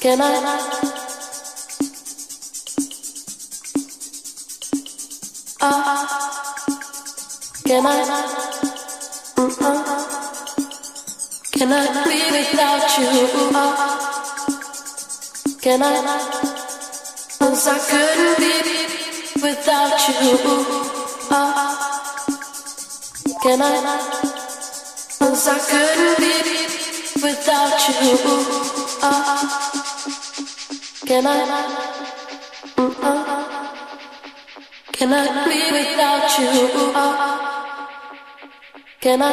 [0.00, 0.24] Can I?
[5.60, 6.06] Ah,
[7.66, 7.88] can I?
[9.36, 9.76] Mm-hmm.
[11.52, 13.10] Can I be without you?
[13.52, 13.76] Ah,
[15.60, 15.84] can I?
[17.40, 17.44] I
[17.90, 18.52] couldn't be
[19.42, 20.38] without you.
[21.30, 21.76] Ah,
[23.42, 23.64] can I?
[25.20, 25.24] I
[25.68, 26.32] couldn't be
[27.22, 29.79] without you.
[31.10, 31.38] Can I?
[34.92, 36.54] Can I be without you?
[39.00, 39.26] Can I?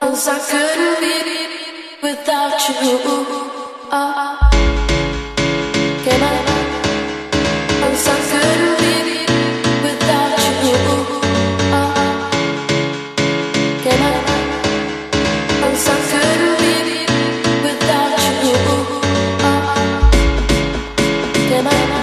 [0.00, 4.49] Cause I couldn't be without you.
[21.62, 21.99] 狭前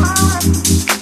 [0.00, 0.97] heart.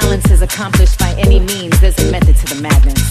[0.00, 3.02] balance is accomplished by any means, there's a method to the madness.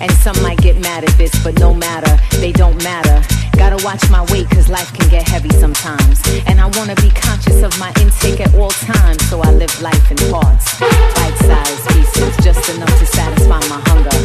[0.00, 3.16] And some might get mad at this, but no matter, they don't matter.
[3.56, 6.20] Gotta watch my weight, cause life can get heavy sometimes.
[6.46, 10.10] And I wanna be conscious of my intake at all times, so I live life
[10.10, 10.78] in parts.
[10.80, 14.16] Bite sized pieces, just enough to satisfy my hunger.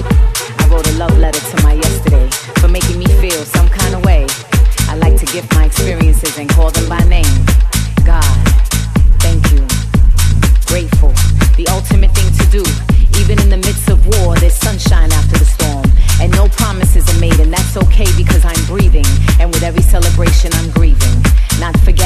[0.59, 4.03] I wrote a love letter to my yesterday for making me feel some kind of
[4.05, 4.27] way.
[4.89, 7.35] I like to gift my experiences and call them by name.
[8.05, 8.35] God,
[9.19, 9.65] thank you.
[10.67, 11.14] Grateful
[11.65, 12.63] the ultimate thing to do.
[13.21, 15.85] Even in the midst of war, there's sunshine after the storm.
[16.21, 19.05] And no promises are made, and that's okay because I'm breathing.
[19.39, 21.17] And with every celebration, I'm grieving.
[21.59, 22.04] Not forgetting.